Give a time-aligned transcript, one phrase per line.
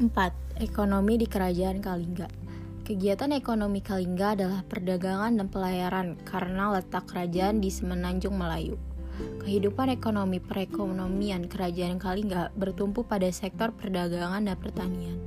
[0.00, 0.64] 4.
[0.64, 2.24] Ekonomi di Kerajaan Kalingga
[2.88, 8.80] Kegiatan ekonomi Kalingga adalah perdagangan dan pelayaran karena letak kerajaan di Semenanjung Melayu.
[9.44, 15.20] Kehidupan ekonomi perekonomian Kerajaan Kalingga bertumpu pada sektor perdagangan dan pertanian.